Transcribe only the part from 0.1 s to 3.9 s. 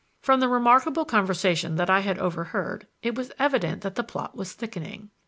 From the remarkable conversation that I had overheard it was evident